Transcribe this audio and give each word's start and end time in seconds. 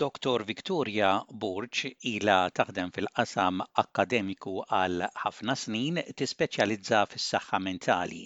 Dr. 0.00 0.40
Victoria 0.48 1.08
Burċ 1.42 1.88
ila 2.10 2.36
taħdem 2.58 2.90
fil-qasam 2.96 3.62
akademiku 3.82 4.52
għal 4.76 5.06
ħafna 5.22 5.56
snin 5.58 5.98
tispeċjalizza 6.20 7.00
fis-saħħa 7.14 7.58
mentali. 7.64 8.20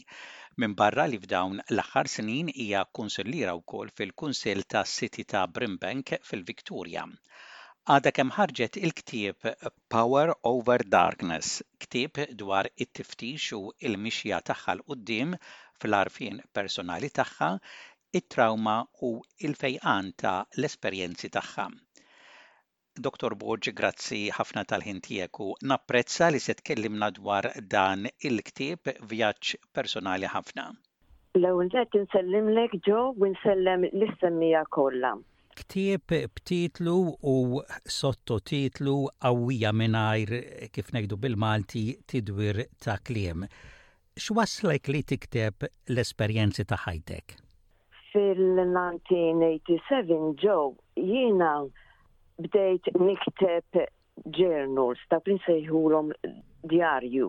Minn 0.61 0.75
barra 0.81 1.07
li 1.09 1.21
f'dawn 1.23 1.63
l-aħħar 1.65 2.11
snin 2.17 2.51
hija 2.53 2.83
kunsilliera 2.99 3.55
wkoll 3.63 3.95
fil-Kunsill 4.01 4.67
ta' 4.75 4.85
City 4.85 5.25
ta' 5.33 5.47
Brimbank 5.57 6.19
fil-Victoria. 6.29 7.07
Għada 7.89 8.13
kemm 8.19 8.35
ħarġet 8.37 8.77
il-ktieb 8.85 9.51
Power 9.97 10.37
Over 10.53 10.85
Darkness, 10.99 11.63
ktieb 11.87 12.21
dwar 12.45 12.69
it-tiftix 12.75 13.49
u 13.57 13.63
il-mixja 13.81 14.45
tagħha 14.51 14.77
l-qudiem 14.77 15.33
fl-arfien 15.83 16.45
personali 16.55 17.09
tagħha 17.11 17.55
it-trauma 18.13 18.77
u 19.09 19.15
l-fejqan 19.49 20.13
ta' 20.23 20.43
l-esperjenzi 20.59 21.31
tagħha. 21.35 21.67
Dr. 23.01 23.33
Borg, 23.41 23.71
grazzi 23.73 24.27
ħafna 24.37 24.67
tal-ħin 24.69 24.99
tiegħek 25.07 25.39
u 25.47 25.53
napprezza 25.71 26.29
li 26.31 26.41
se 26.45 26.53
tkellimna 26.59 27.09
dwar 27.17 27.49
dan 27.75 28.05
il-ktieb 28.29 28.97
vjaġġ 29.09 29.55
personali 29.73 30.29
ħafna. 30.29 30.67
L-ewwel 31.41 31.71
ġed 31.73 31.97
lek 32.59 32.75
ġo 32.87 33.07
u 33.17 33.31
nsellem 33.35 33.89
l-istemmija 33.95 34.65
kollha 34.79 35.15
ktieb 35.53 36.09
b'titlu 36.09 36.93
u 37.33 37.35
sottotitlu 37.85 38.95
qawwija 39.21 39.73
mingħajr 39.77 40.33
kif 40.73 40.89
ngħidu 40.97 41.19
bil-Malti 41.21 41.83
tidwir 42.09 42.63
ta' 42.81 42.97
kliem. 43.05 43.45
X'waslek 44.17 44.89
li 44.95 45.05
tikteb 45.13 45.69
l-esperjenzi 45.93 46.65
ta' 46.65 46.79
ħajtek? 46.89 47.37
fil-1987 48.13 50.21
ġo 50.45 50.57
jiena 51.11 51.53
bdejt 52.47 52.87
nikteb 53.07 53.79
journals 54.39 55.01
ta' 55.11 55.21
prinsejħulom 55.29 56.07
diarju. 56.73 57.29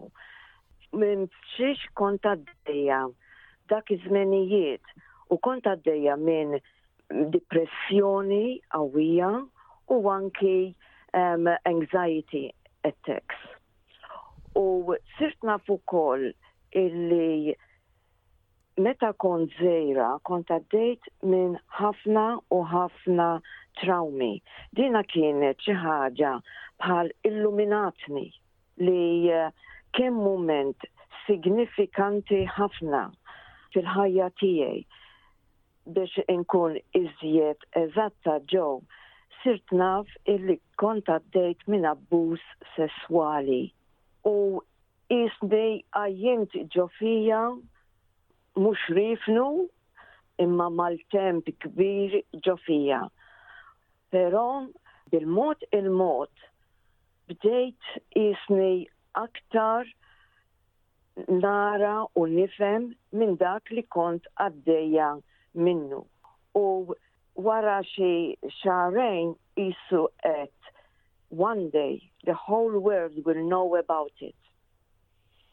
Minn 1.01 1.21
xiex 1.55 1.79
d-deja 2.27 3.01
dak 3.73 3.85
iż 3.95 4.01
u 4.11 4.13
u 5.35 5.37
d-deja 5.65 6.13
minn 6.25 6.51
depressjoni 7.35 8.45
qawwija 8.75 9.31
u 9.95 9.97
anki 10.17 10.55
um, 10.71 11.43
anxiety 11.71 12.43
attacks. 12.89 13.39
U 14.59 14.65
sirtna 15.17 15.55
fu 15.65 15.75
kol 15.93 16.21
illi 16.81 17.55
meta 18.81 19.11
kont 19.21 19.51
zejra, 19.61 20.07
kont 20.25 20.49
għaddejt 20.51 21.05
minn 21.29 21.57
ħafna 21.79 22.23
u 22.51 22.61
ħafna 22.65 23.27
traumi. 23.77 24.41
Dina 24.73 25.03
kienet 25.05 25.61
xi 25.61 25.75
ħaġa 25.83 26.31
bħal 26.81 27.11
illuminatni 27.29 28.25
li 28.81 29.29
eh, 29.29 29.51
kemm 29.93 30.17
moment 30.25 30.87
signifikanti 31.27 32.41
ħafna 32.55 33.03
fil-ħajja 33.75 34.29
tiegħi 34.41 34.85
biex 35.93 36.25
inkun 36.33 36.79
iżjed 36.97 37.61
eżatta 37.83 38.39
ġo 38.49 38.65
sirt 39.43 39.75
naf 39.77 40.09
illi 40.25 40.57
kont 40.81 41.11
għaddejt 41.13 41.67
minn 41.69 41.85
abbuż 41.85 42.39
sesswali 42.73 43.67
u 44.25 44.35
isni 45.13 45.83
għajjint 45.93 46.57
ġofija 46.73 47.43
mux 48.55 48.77
rifnu 48.93 49.67
imma 50.37 50.67
mal-temp 50.69 51.45
kbir 51.63 52.17
ġofija. 52.45 52.99
Pero 54.13 54.43
bil-mod 55.11 55.63
il-mod 55.73 56.29
bdejt 57.29 57.97
isni 58.19 58.87
aktar 59.17 59.89
nara 61.29 61.95
u 62.17 62.27
nifem 62.29 62.91
minn 63.17 63.35
dak 63.41 63.71
li 63.73 63.83
kont 63.95 64.27
għaddeja 64.41 65.11
minnu. 65.57 66.03
U 66.57 66.65
wara 67.41 67.79
xi 67.89 68.35
xarejn 68.59 69.33
isu 69.57 70.05
qed 70.21 70.53
one 71.39 71.71
day 71.73 71.97
the 72.29 72.35
whole 72.45 72.77
world 72.77 73.17
will 73.25 73.41
know 73.49 73.73
about 73.81 74.13
it. 74.21 74.35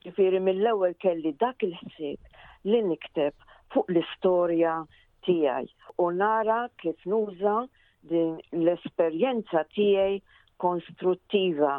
Ġifieri 0.04 0.40
mill-ewwel 0.44 0.94
kelli 1.00 1.32
dak 1.40 1.64
il-ħsieb 1.64 2.20
li 2.68 2.78
nikteb 2.86 3.34
fuq 3.72 3.86
l-istorja 3.92 4.72
tiegħi 5.26 5.68
u 6.02 6.08
nara 6.16 6.56
kif 6.82 7.04
nuża 7.12 7.54
din 8.12 8.34
l-esperjenza 8.58 9.62
tiegħi 9.76 10.18
konstruttiva. 10.64 11.78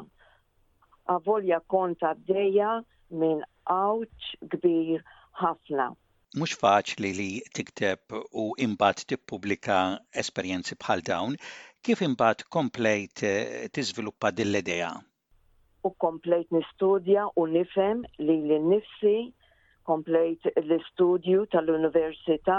Avolja 1.16 1.60
d-deja 1.68 2.84
minn 3.22 3.44
għawċ 3.76 4.42
kbir 4.56 5.04
ħafna. 5.44 5.88
Mux 6.42 6.56
faċli 6.64 7.12
li 7.20 7.30
tikteb 7.60 8.16
u 8.34 8.48
imbat 8.68 9.04
tippubblika 9.12 9.78
esperjenzi 10.24 10.76
bħal 10.86 11.02
dawn, 11.12 11.36
kif 11.84 12.02
imbat 12.10 12.46
komplejt 12.58 13.24
eh, 13.30 13.68
tiżviluppa 13.76 14.32
dill-idea? 14.32 14.94
U 15.86 15.90
komplejt 16.06 16.50
nistudja 16.58 17.28
u 17.36 17.46
nifem 17.56 18.04
li 18.20 18.38
li 18.50 18.60
nifsi 18.74 19.16
komplejt 19.84 20.46
l-istudju 20.66 21.46
tal-Università 21.52 22.58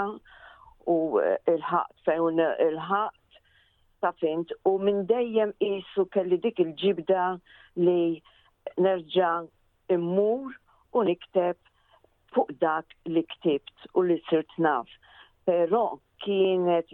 u 0.87 0.97
eh, 1.21 1.53
il 1.53 1.61
ħat 1.63 2.01
fejn 2.07 2.41
il 2.67 2.79
ħat 2.87 3.39
ta' 4.03 4.11
fint 4.19 4.51
u 4.67 4.73
minn 4.83 5.05
dejjem 5.07 5.53
isu 5.67 6.05
kelli 6.11 6.39
dik 6.43 6.59
il-ġibda 6.63 7.27
li 7.79 8.19
nerġa 8.77 9.31
immur 9.95 10.51
u 10.93 11.03
nikteb 11.07 11.55
fuq 12.35 12.51
dak 12.61 12.91
li 13.05 13.23
ktibt 13.35 13.87
u 13.93 14.03
li 14.09 14.17
sirt 14.27 14.51
naf. 14.57 14.89
Pero 15.45 15.99
kienet 16.23 16.91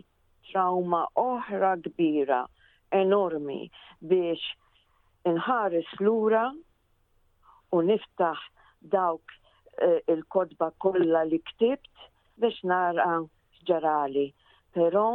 trauma 0.52 1.04
oħra 1.18 1.76
kbira, 1.86 2.44
enormi, 2.96 3.68
biex 4.02 4.44
nħares 5.34 5.90
lura 6.02 6.48
u 7.72 7.82
niftaħ 7.86 8.48
dawk 8.96 9.39
Eh, 9.82 10.04
il-kodba 10.14 10.68
kollha 10.84 11.22
li 11.32 11.38
ktibt 11.50 11.88
biex 12.42 12.56
nara 12.72 13.10
ġerali. 13.68 14.26
Però 14.76 15.06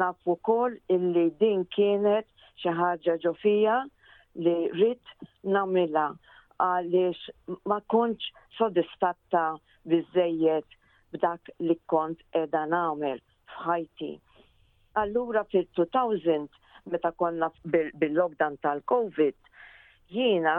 nafu 0.00 0.32
kol 0.48 0.72
illi 0.94 1.26
din 1.40 1.64
kienet 1.74 2.26
xi 2.60 2.74
ħaġa 2.80 3.14
ġofija 3.24 3.76
li 4.44 4.54
rrit 4.74 5.14
namila 5.56 6.04
għaliex 6.60 7.62
ma 7.72 7.78
kontx 7.94 8.28
sodisfatta 8.58 9.46
bizzejiet 9.90 10.68
b'dak 11.14 11.48
li 11.68 11.76
kont 11.94 12.20
edha 12.42 12.64
namil 12.76 13.22
fħajti. 13.56 14.10
Allura 15.02 15.46
fil-2000 15.48 16.92
meta 16.92 17.14
konna 17.20 17.48
bil-lockdown 17.72 18.60
tal-Covid 18.66 19.48
jiena 20.14 20.58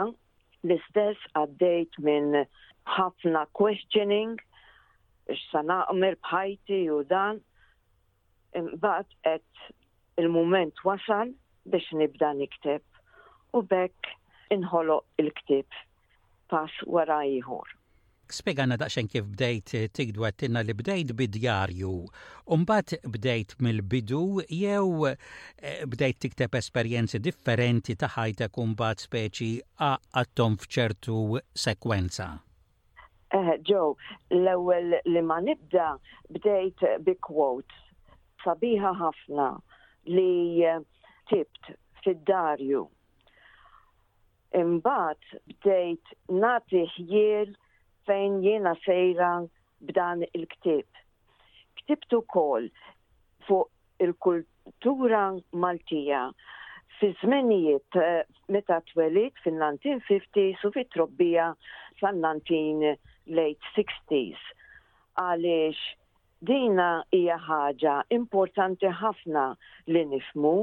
L-istess 0.66 1.18
għaddejt 1.38 1.96
minn 2.08 2.40
ħafna 2.96 3.40
questioning, 3.60 4.34
x'sa 5.36 5.62
naqmer 5.70 6.16
bħajti 6.26 6.78
u 6.96 7.02
dan, 7.12 7.40
imbagħad 8.58 9.10
qed 9.30 10.24
il-mument 10.24 10.84
wasal 10.90 11.34
biex 11.74 11.98
nibda 12.02 12.32
nikteb 12.44 12.84
u 13.60 13.64
bekk 13.74 14.14
inħoloq 14.60 15.22
il-ktib 15.24 15.78
pass 16.54 16.86
wara 16.94 17.22
ieħor. 17.36 17.78
Spiegħana 18.32 18.76
daqxen 18.80 19.08
kif 19.12 19.26
bdejt 19.34 19.74
eh, 19.78 19.88
tikdu 19.98 20.24
għattinna 20.28 20.62
li 20.64 20.74
bdejt 20.78 21.12
bidjarju. 21.18 21.90
Umbat 22.56 22.94
bdejt 23.16 23.54
mill-bidu 23.66 24.22
jew 24.60 25.08
eh, 25.08 25.84
bdejt 25.92 26.20
tikteb 26.24 26.56
esperienzi 26.60 27.20
differenti 27.26 27.96
ta' 27.98 28.48
umbat 28.64 29.04
speċi 29.06 29.52
għattom 29.90 30.56
fċertu 30.64 31.18
sekwenza. 31.66 32.30
Eh, 33.32 33.52
Joe, 33.68 33.94
l-ewel 34.36 34.96
li 35.08 35.22
ma 35.24 35.38
nibda 35.40 35.92
bdejt 36.38 36.88
bi 37.06 37.16
kwot. 37.28 37.68
sabiħa 38.42 38.90
ħafna 38.98 39.44
li 40.10 40.64
tibt 41.30 41.68
fid-darju. 42.02 42.80
Imbat 44.58 45.28
bdejt 45.62 46.10
nati 46.42 46.82
ħjiel 46.96 47.52
fejn 48.06 48.40
jiena 48.44 48.74
sejra 48.84 49.30
b'dan 49.86 50.24
il-ktib. 50.34 50.86
Ktibtu 51.80 52.20
kol 52.34 52.66
fuq 53.46 53.70
il-kultura 54.04 55.22
Maltija 55.52 56.24
fi 56.98 57.12
zmenijiet 57.22 57.96
eh, 58.00 58.22
meta 58.48 58.80
twelit 58.92 59.38
fin-1950s 59.44 60.64
u 60.68 60.72
fit 60.76 60.90
trobbija 60.94 61.52
san-19 62.00 62.94
late 63.34 63.74
60s. 63.76 64.38
Għaliex 65.20 65.80
dina 66.46 66.90
hija 67.14 67.36
ħaġa 67.38 67.96
importanti 68.16 68.90
ħafna 68.98 69.46
li 69.94 70.02
nifmu 70.12 70.54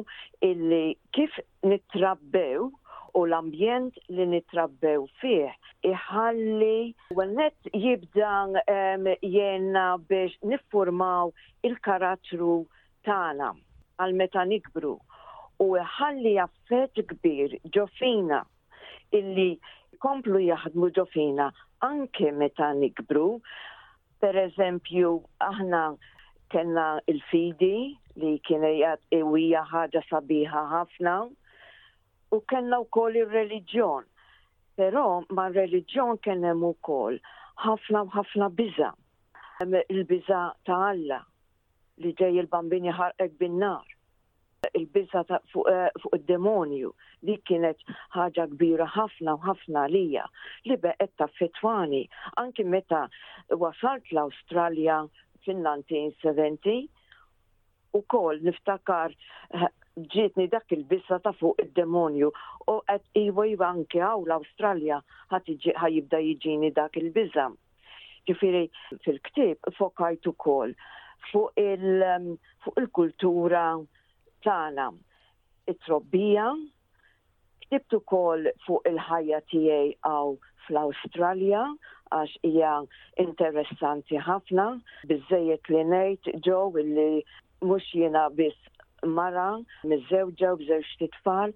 illi 0.48 0.84
kif 1.16 1.38
nittrabbew 1.64 2.68
u 3.18 3.22
l-ambjent 3.30 3.96
li 4.18 4.26
nitrabbew 4.34 5.06
fih 5.22 5.52
iħalli 5.86 6.94
għalnet 7.16 7.70
jibda 7.84 8.34
um, 8.46 9.08
jenna 9.36 9.86
biex 10.12 10.36
niffurmaw 10.52 11.32
il-karattru 11.70 12.60
tana 13.08 13.52
għal 14.00 14.16
meta 14.22 14.44
nikbru 14.52 14.94
u 15.66 15.70
iħalli 15.84 16.36
jaffet 16.40 17.02
kbir 17.14 17.58
ġofina 17.78 18.44
illi 19.20 19.50
komplu 20.06 20.44
jaħdmu 20.46 20.90
ġofina 20.96 21.50
anke 21.88 22.32
meta 22.36 22.72
nikbru. 22.78 23.26
Per 24.20 24.36
eżempju, 24.36 25.10
aħna 25.44 25.82
kena 26.52 26.86
il-fidi 27.12 27.96
li 28.20 28.32
jgħat 28.40 29.04
ewija 29.16 29.62
ħaġa 29.72 30.02
sabiħa 30.10 30.64
ħafna 30.72 31.16
u 32.36 32.40
kellna 32.50 32.78
wkoll 32.86 33.18
ir-reliġjon. 33.24 34.04
Però 34.80 35.04
ma' 35.36 35.50
reliġjon 35.52 36.18
kien 36.24 36.46
hemm 36.48 36.62
ukoll 36.66 37.18
ħafna 37.66 38.02
ħafna 38.16 38.48
biża. 38.60 38.90
Il-biża 39.66 40.42
ta' 40.66 40.78
Alla 40.92 41.18
li 42.00 42.14
ġej 42.20 42.38
il-bambini 42.44 42.92
ħarqek 42.96 43.36
bin-nar. 43.42 43.86
il 44.76 44.86
biza 44.92 45.22
eh, 45.30 45.88
fuq 46.04 46.10
id-demonju 46.18 46.90
li 47.28 47.36
kienet 47.48 47.80
ħaġa 48.14 48.46
kbira 48.52 48.86
ħafna 48.92 49.34
u 49.38 49.40
ħafna 49.46 49.86
lija 49.90 50.26
li 50.68 50.76
beqet 50.84 51.14
ta' 51.18 51.30
fetwani 51.40 52.02
anki 52.42 52.66
meta 52.68 53.06
wasalt 53.56 54.12
l-Awstralja 54.12 54.98
fin-1970 55.46 56.90
u 57.98 58.02
kol 58.04 58.42
niftakar 58.46 59.16
eh, 59.16 59.72
ġietni 60.14 60.46
dak 60.52 60.72
il-bissa 60.76 61.18
ta' 61.24 61.32
fuq 61.36 61.60
id-demonju 61.64 62.30
u 62.72 62.76
għed 62.94 63.06
iwa 63.24 63.46
iwa 63.54 63.68
anke 63.74 64.00
għaw 64.08 64.24
l-Australja 64.28 65.00
ħajibda 65.34 66.22
jiġini 66.28 66.70
dak 66.78 66.96
il 67.02 67.10
bissa 67.16 67.48
Ġifiri 68.30 68.62
fil-ktib 69.06 69.72
fokajt 69.78 70.28
ukoll 70.32 70.76
um, 71.34 72.28
fuq 72.64 72.76
il-kultura 72.84 73.64
tagħna, 74.46 74.86
it-trobbija, 75.72 76.50
ktibtu 77.66 78.00
ukoll 78.04 78.48
fuq 78.68 78.88
il-ħajja 78.92 79.40
tiegħi 79.52 79.92
għaw 80.12 80.34
fl-Awstralja 80.68 81.64
għax 82.20 82.38
hija 82.50 82.76
interessanti 83.26 84.22
ħafna, 84.22 84.68
biżejjed 85.10 85.74
li 85.74 85.84
ngħid 85.90 86.32
ġew 86.46 86.62
illi 86.84 87.10
mhux 87.66 87.90
jiena 87.98 88.30
biss 88.42 88.70
mara, 89.08 89.60
mizzewġa 89.88 90.52
u 90.54 90.58
bżewġ 90.60 90.88
titfal, 91.02 91.52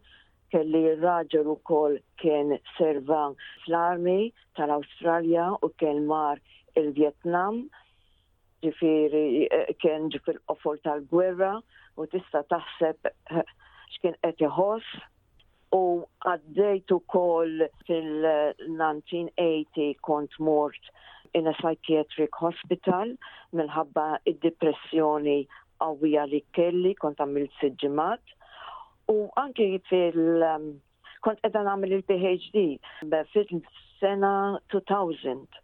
kelli 0.53 0.83
raġel 1.01 1.47
u 1.53 1.55
kol 1.67 1.93
kien 2.21 2.47
serva 2.77 3.23
fl-armi 3.65 4.21
tal-Australja 4.59 5.45
u 5.65 5.67
kien 5.81 5.99
mar 6.09 6.37
il-Vietnam, 6.79 7.55
ġifiri 8.63 9.25
e, 9.45 9.47
kien 9.81 10.01
ġifir 10.13 10.37
ofol 10.53 10.77
tal-gwerra 10.85 11.53
u 11.97 11.99
tista 12.11 12.39
taħseb 12.53 12.97
eh, 13.09 13.43
xkien 13.97 14.15
qed 14.23 14.39
iħoss 14.47 14.89
u 15.73 15.81
għaddejt 16.29 16.89
ukoll 16.95 17.57
fil-1980 17.87 19.99
kont 20.05 20.33
mort 20.39 20.83
in 21.33 21.47
a 21.49 21.53
psychiatric 21.57 22.33
hospital 22.43 23.07
minħabba 23.57 24.05
id-depressjoni 24.29 25.39
qawwija 25.81 26.25
li 26.31 26.41
kelli 26.57 26.93
kont 27.01 27.21
għamilt 27.23 27.53
siġġimat 27.59 28.33
u 29.13 29.17
anki 29.41 29.65
fil 29.89 30.45
um, 30.49 30.67
kont 31.25 31.41
edha 31.47 31.61
għamil 31.73 31.95
il-PhD 31.97 32.65
fil-sena 33.33 34.33
2000 34.75 35.61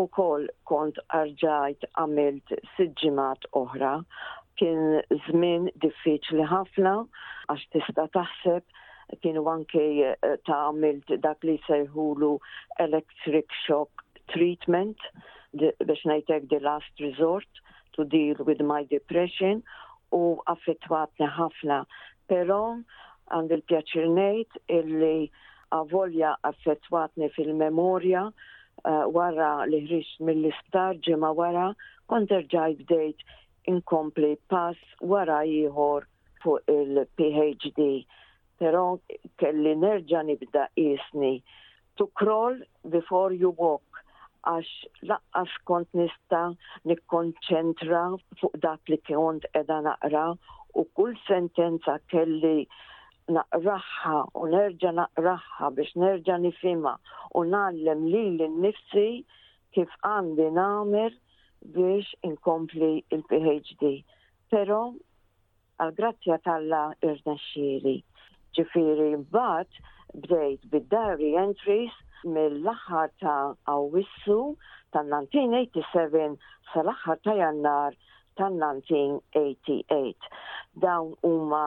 u 0.00 0.04
kol 0.18 0.46
kont 0.72 1.00
arġajt 1.22 1.88
għamilt 1.92 2.54
sġimat 2.76 3.48
oħra 3.62 3.94
kien 4.60 5.00
żmien 5.26 5.70
diffiċli 5.82 6.46
ħafna 6.52 6.94
għax 7.06 7.64
tista' 7.74 8.06
taħseb 8.16 8.64
kien 9.24 9.40
anke 9.50 9.82
eh, 9.82 10.34
ta' 10.46 10.60
għamilt 10.68 11.18
dak 11.24 11.42
li 11.48 11.56
sejhulu 11.66 12.34
electric 12.84 13.50
shock 13.64 14.06
treatment 14.34 15.02
biex 15.58 16.04
najtek 16.06 16.46
the 16.52 16.60
last 16.62 17.02
resort 17.02 17.48
to 18.00 18.08
deal 18.16 18.36
with 18.44 18.60
my 18.72 18.80
depression 18.96 19.62
u 20.20 20.40
affettwatni 20.50 21.26
ħafna. 21.38 21.82
Però 22.30 22.60
għand 23.30 23.52
il-pjaċir 23.56 24.08
nejt 24.16 24.56
illi 24.78 25.30
avolja 25.78 26.32
affettwatni 26.50 27.28
fil-memorja 27.36 28.24
uh, 28.30 29.04
wara 29.14 29.52
li 29.70 29.82
ħriġt 29.88 30.24
mill-istar 30.26 30.98
ġimgħa 31.06 31.32
wara 31.40 31.68
kont 32.10 32.32
erġajt 32.40 32.80
bdejt 32.86 33.22
inkompli 33.70 34.32
pass 34.50 34.82
wara 35.02 35.42
ieħor 35.46 36.08
fuq 36.42 36.66
il-PhD. 36.74 37.90
Però 38.60 38.96
kelli 39.40 39.76
nerġa' 39.80 40.24
nibda 40.30 40.66
isni 40.76 41.36
to 41.96 42.08
crawl 42.16 42.56
before 42.88 43.32
you 43.32 43.52
walk 43.56 43.89
għax 44.48 44.68
laqqas 45.08 45.56
kont 45.68 45.88
nista 45.98 46.40
nikkonċentra 46.90 48.02
fuq 48.40 48.54
dak 48.62 48.88
li 48.88 48.96
kont 49.08 49.44
edha 49.60 49.80
naqra 49.86 50.26
u 50.80 50.84
kull 50.96 51.14
sentenza 51.26 51.98
kelli 52.12 52.62
naqraħħa 53.36 54.14
u 54.40 54.46
nerġa 54.54 54.94
naqraħħa 55.00 55.70
biex 55.76 56.00
nerġa 56.04 56.38
nifima 56.46 56.94
u 57.36 57.44
nallem 57.54 58.06
li 58.14 58.22
l-nifsi 58.38 59.08
kif 59.76 59.92
għandi 60.12 60.48
namer 60.56 61.14
biex 61.76 62.08
inkompli 62.24 62.90
il-PhD. 63.12 63.92
Pero 64.50 64.78
għal-grazzja 65.80 66.38
talla 66.44 66.80
irnaxxiri. 67.04 67.98
Ġifiri, 68.56 69.10
bat 69.36 69.68
bdejt 70.24 70.64
bid-dari 70.72 71.36
entries 71.38 71.92
mill-aħħar 72.28 73.10
ta' 73.20 73.54
Awissu 73.74 74.38
tan-1987 74.94 76.36
sal-aħħar 76.72 77.20
ta' 77.24 77.34
Jannar 77.38 77.96
tan-1988. 78.40 80.30
Dawn 80.84 81.14
huma 81.26 81.62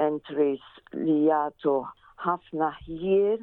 entries 0.00 0.62
li 0.96 1.18
jagħtu 1.28 1.76
ħafna 2.24 2.70
ħjir 2.82 3.38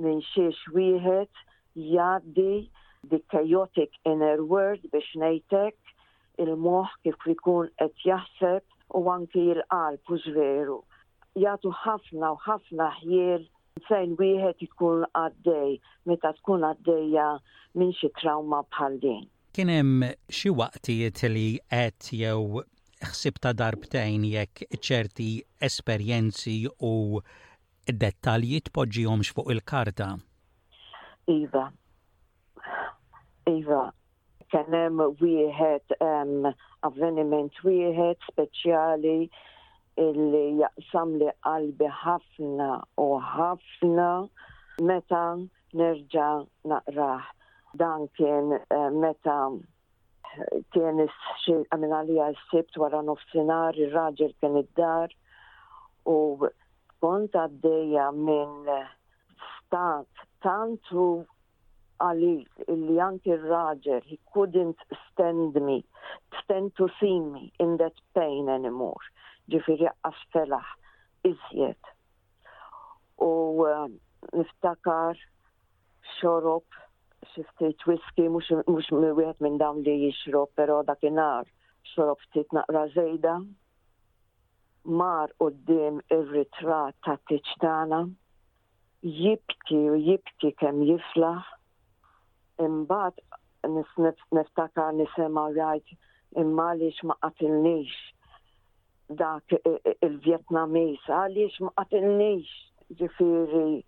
minn 0.00 0.22
xiex 0.32 0.60
wieħed 0.76 1.44
jgħaddi 1.76 2.68
the 3.10 3.20
chaotic 3.32 3.92
inner 4.04 4.40
world 4.42 4.84
biex 4.92 5.12
nejtek 5.20 5.76
il-moħ 6.42 6.94
kif 7.04 7.28
ikun 7.34 7.70
qed 7.78 8.00
jaħseb 8.04 8.64
u 8.96 9.06
anki 9.12 9.50
l-qalb 9.56 10.12
u 10.16 10.20
ġveru. 10.24 10.80
Jagħtu 11.36 11.70
ħafna 11.84 12.32
u 12.32 12.36
ħafna 12.48 12.88
ħjiel 13.02 13.44
Fejn 13.84 14.14
wieħed 14.18 14.62
ikun 14.66 15.04
għaddej 15.20 15.76
meta 16.10 16.30
tkun 16.40 16.64
għaddejja 16.68 17.26
minn 17.80 17.92
xi 17.98 18.08
trauma 18.20 18.62
bħal 18.72 18.98
din. 19.02 19.24
Kien 19.56 19.72
hemm 19.72 20.06
xi 20.32 20.52
waqtijiet 20.52 21.22
li 21.32 21.48
qed 21.70 22.08
jew 22.22 22.62
ħsib 23.10 23.40
ta' 23.44 23.52
darbtejn 23.56 24.24
jekk 24.30 24.68
ċerti 24.80 25.28
esperjenzi 25.68 26.58
u 26.90 26.94
dettalji 27.86 28.62
tpoġġihomx 28.70 29.34
fuq 29.36 29.52
il-karta. 29.54 30.08
Iva. 31.36 31.66
Iva, 33.46 33.82
kien 34.50 34.72
hemm 34.74 35.04
wieħed 35.20 36.00
avveniment 36.86 37.60
wieħed 37.66 38.24
speċjali 38.30 39.18
illi 40.02 40.40
jaqsam 40.60 41.12
li 41.20 41.28
qalbi 41.46 41.86
ħafna 42.04 42.64
u 43.02 43.06
ħafna 43.32 44.08
meta 44.88 45.20
nerġa 45.82 46.26
naqraħ. 46.72 47.30
Dan 47.82 48.04
kien 48.18 48.52
eh, 48.58 48.80
meta 49.04 49.36
eh, 49.48 50.60
kien 50.74 51.00
għamil 51.00 51.94
għalija 51.98 52.26
s-sibt 52.36 52.76
wara 52.82 53.00
nofsinar, 53.08 53.76
il-raġel 53.86 54.36
kien 54.40 54.60
id-dar 54.62 55.12
u 56.14 56.18
kont 57.06 57.36
għaddeja 57.44 58.10
minn 58.28 58.68
stat 59.54 60.08
tantu 60.44 61.06
għalik 62.04 62.68
illi 62.76 62.98
anki 63.08 63.32
il-raġel, 63.38 64.04
he 64.12 64.16
couldn't 64.34 64.80
stand 65.06 65.56
me, 65.70 65.80
stand 66.42 66.74
to 66.76 66.88
see 67.00 67.18
me 67.20 67.50
in 67.60 67.76
that 67.80 68.04
pain 68.14 68.48
anymore 68.58 69.00
ġifiri 69.52 69.90
għasfelaħ 70.08 70.70
iżjed. 71.30 71.90
U 73.26 73.66
eh, 73.68 73.84
niftakar 74.38 75.18
xorob 76.16 76.66
xiftit 77.34 77.86
whisky 77.86 78.26
mux 78.36 78.50
wieħed 78.50 79.40
minn 79.46 79.58
dawn 79.62 79.84
li 79.86 79.94
jixrob, 80.06 80.50
pero 80.58 80.80
dakinar 80.88 81.46
xorob 81.94 82.20
ftit 82.26 82.52
naqra 82.58 82.86
zejda. 82.96 83.36
Mar 84.98 85.32
u 85.42 85.48
d-dim 85.50 85.96
ir-ritrat 86.14 86.96
ta' 87.04 87.16
t-iċtana, 87.26 88.02
jibki 89.02 89.80
u 89.94 89.96
jibki 89.98 90.52
kem 90.60 90.82
jiflaħ, 90.86 91.46
imbat 92.66 93.18
niftakar 93.66 94.94
nisema 94.96 95.48
rajt 95.56 95.90
imma 96.42 96.68
li 96.78 96.88
ma 97.08 97.16
qatilniex 97.24 97.96
dak 99.14 99.52
il-Vietnamis 100.02 101.02
għaliex 101.06 101.60
ma 101.62 101.70
qatilniex 101.78 102.48
ġifiri 102.98 103.78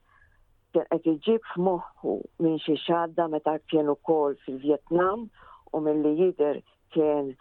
kien 0.74 0.86
qed 0.92 1.08
iġib 1.14 1.42
f'moħħu 1.54 2.12
minn 2.44 2.58
xi 2.62 2.76
xadda 2.84 3.26
meta 3.30 3.56
kien 3.70 3.90
ukoll 3.90 4.36
fil-Vjetnam 4.46 5.24
u 5.74 5.80
milli 5.82 6.12
jidher 6.20 6.60
kien 6.94 7.32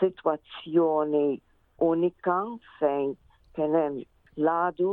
situazzjoni 0.00 1.38
unika 1.86 2.40
fejn 2.80 3.14
kien 3.54 3.78
hemm 3.78 4.02
ladu 4.36 4.90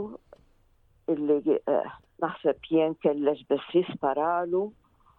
illi 1.09 1.57
eh, 1.57 1.89
naħseb 2.21 2.69
jien 2.69 2.93
kellex 3.01 3.41
biss 3.49 3.73
jisparalu 3.73 4.67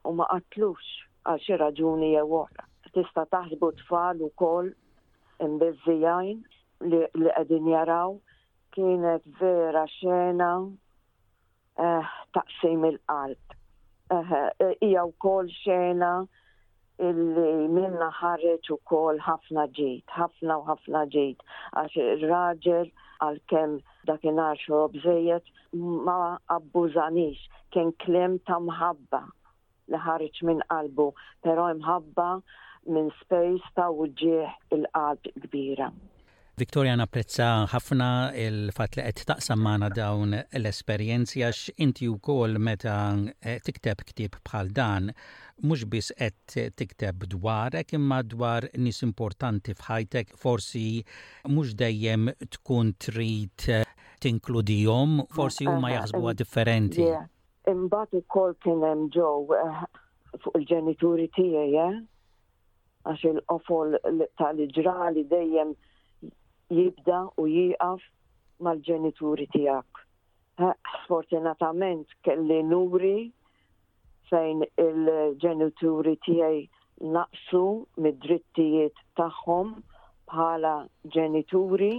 u 0.07 0.15
ma 0.19 0.29
qatlux 0.31 0.87
għal 1.27 1.43
xi 1.43 1.57
raġuni 1.59 2.13
jew 2.15 2.29
oħra. 2.41 2.67
Tista' 2.95 3.27
taħsbu 3.33 3.73
tfal 3.83 4.23
ukoll 4.25 4.71
imbeżżijajn 5.45 6.39
li 6.93 6.99
qegħdin 7.19 7.69
jaraw 7.73 8.17
kienet 8.77 9.23
vera 9.41 9.83
xena 9.99 10.49
eh, 11.85 12.09
taqsim 12.39 12.85
il-qalb. 12.89 13.55
Eh, 14.15 14.35
eh, 14.65 14.75
hija 14.89 15.05
wkoll 15.13 15.49
xena 15.63 16.11
illi 17.07 17.55
minna 17.77 18.11
ħareġ 18.19 18.71
ukoll 18.77 19.21
ħafna 19.29 19.65
ġit, 19.79 20.07
ħafna 20.19 20.59
u 20.63 20.67
ħafna 20.69 21.05
ġit, 21.17 21.43
għax 21.83 22.05
ir-raġel 22.05 22.93
għal-kem 23.29 23.75
dakinar 24.11 24.61
xorob 24.65 24.95
bżejet 24.99 25.51
ma 26.13 26.19
abbużanix, 26.59 27.41
kien 27.73 27.93
klem 28.05 28.39
ta' 28.49 28.61
mħabba 28.69 29.23
li 29.93 30.01
ħarreċ 30.07 30.45
minn 30.51 30.65
qalbu, 30.71 31.09
pero 31.45 31.69
mħabba 31.81 32.31
minn 32.95 33.11
space 33.25 33.75
ta' 33.77 33.89
uġieħ 33.91 34.77
il-qalb 34.79 35.33
kbira. 35.47 35.91
Viktoria 36.57 36.95
napprezza 36.97 37.47
ħafna 37.69 38.07
il-fat 38.41 38.95
li 38.97 39.03
qed 39.05 39.27
taqsam 39.29 39.61
magħna 39.61 39.91
dawn 39.99 40.31
l-esperjenzi 40.57 41.43
għax 41.45 41.67
inti 41.85 42.07
wkoll 42.09 42.57
meta 42.57 42.95
eh, 43.45 43.59
tikteb 43.61 44.01
ktieb 44.09 44.39
bħal 44.49 44.71
dan 44.79 45.11
mhux 45.69 45.85
biss 45.93 46.15
qed 46.17 46.65
tikteb 46.81 47.27
dwarek 47.35 47.93
imma 47.99 48.23
dwar 48.25 48.65
nis 48.81 49.03
importanti 49.05 49.75
f'ħajtek 49.77 50.33
forsi 50.41 50.85
mhux 51.51 51.75
dejjem 51.83 52.25
tkun 52.57 52.95
trid 53.05 53.67
eh, 53.75 53.85
tinkludihom, 54.25 55.27
forsi 55.37 55.69
huma 55.69 55.91
jaħsbuha 55.93 56.33
differenti. 56.41 57.05
Imbagħad 57.69 58.23
ukoll 58.23 58.57
kien 58.65 58.81
hemm 58.89 59.11
ġew 59.13 59.35
eh, 59.59 59.85
fuq 60.41 60.57
il-ġenituri 60.63 61.29
tiegħi, 61.37 61.85
għax 63.13 63.29
il-qofol 63.35 63.99
tal-ġrali 64.41 65.29
dejjem 65.37 65.77
jibda 66.71 67.27
u 67.37 67.47
jieqaf 67.49 68.03
mal-ġenituri 68.65 69.47
tijak. 69.55 69.87
Sfortunatament 71.05 72.09
kelli 72.27 72.63
nuri 72.67 73.19
fejn 74.31 74.63
il-ġenituri 74.83 76.15
tijaj 76.27 76.59
naqsu 77.17 77.61
mid-drittijiet 78.03 78.99
tagħhom 79.21 79.75
bħala 80.33 80.73
ġenituri 81.17 81.93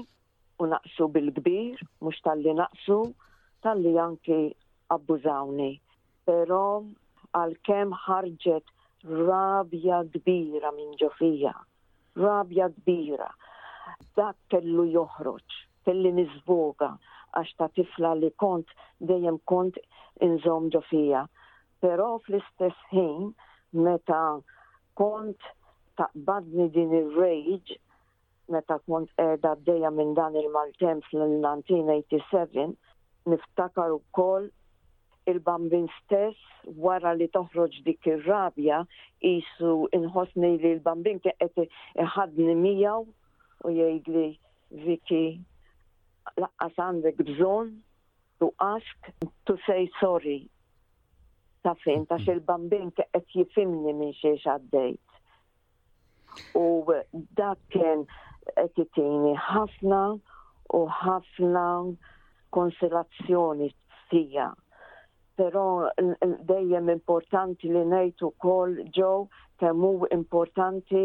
u 0.63 0.67
naqsu 0.73 1.07
bil-kbir, 1.15 1.79
mux 2.03 2.19
tal-li 2.25 2.53
naqsu, 2.57 2.97
tal-li 3.63 3.93
anki 4.05 4.39
abbużawni. 4.97 5.69
Pero 6.25 6.59
għal-kem 7.39 7.93
ħarġet 8.07 8.73
rabja 9.13 10.01
kbira 10.15 10.73
minn 10.79 10.97
ġofija, 10.99 11.53
rabja 12.19 12.67
kbira 12.81 13.29
dak 14.15 14.35
kellu 14.51 14.83
joħroġ, 14.93 15.55
kelli 15.87 16.11
nizboga 16.17 16.89
għax 17.39 17.53
ta' 17.59 17.67
tifla 17.77 18.11
li 18.19 18.29
kont 18.41 18.69
dejjem 19.11 19.37
kont 19.51 19.77
inżom 20.27 20.69
ġofija. 20.73 21.23
Però 21.83 22.07
fl-istess 22.25 22.87
ħin 22.93 23.29
meta 23.85 24.21
kont 24.99 25.49
ta' 25.99 26.09
badni 26.29 26.69
din 26.77 26.93
ir-rage 27.01 27.77
meta 28.55 28.79
kont 28.87 29.11
edha 29.21 29.51
d-deja 29.59 29.91
minn 29.91 30.13
dan 30.17 30.37
il-maltem 30.39 31.01
fl-1987, 31.09 32.71
niftakar 33.27 33.91
u 33.91 33.99
koll 34.15 34.47
il-bambin 35.27 35.89
stess 35.97 36.39
wara 36.87 37.11
li 37.19 37.27
toħroġ 37.35 37.75
dik 37.89 38.07
ir-rabja 38.13 38.81
jisu 39.19 39.73
inħosni 39.99 40.53
li 40.63 40.71
l-bambin 40.77 41.19
kieqet 41.25 41.67
iħadni 42.05 42.55
miegħu 42.65 43.03
u 43.65 43.69
jgħidli 43.73 44.25
Viki 44.83 45.21
laqqas 46.43 46.77
għandek 46.85 47.21
bżon 47.29 47.71
to 48.41 48.49
ask 48.63 49.07
to 49.49 49.55
say 49.65 49.87
sorry 50.01 50.39
ta' 51.63 51.73
fejn 51.83 52.05
ta' 52.11 52.19
il-bambin 52.35 52.91
qed 52.99 53.23
jifimni 53.33 53.93
minn 53.97 54.13
xiex 54.19 54.45
għaddejt. 54.45 55.03
U 56.59 56.65
dak 57.39 57.63
kien 57.73 58.05
qed 58.53 58.83
itini 58.83 59.33
ħafna 59.49 60.03
u 60.77 60.83
ħafna 61.01 61.65
konsilazzjoni 62.53 63.71
fija. 64.11 64.51
Però 65.37 65.63
dejjem 66.49 66.89
importanti 66.93 67.69
li 67.69 67.81
ngħid 67.89 68.23
ukoll 68.25 68.77
ġo, 68.97 69.11
kemm 69.61 69.81
hu 69.85 70.07
importanti 70.15 71.03